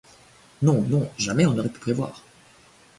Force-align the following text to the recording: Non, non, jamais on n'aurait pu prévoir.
Non, 0.63 0.81
non, 0.87 1.11
jamais 1.19 1.45
on 1.45 1.53
n'aurait 1.53 1.69
pu 1.69 1.79
prévoir. 1.79 2.23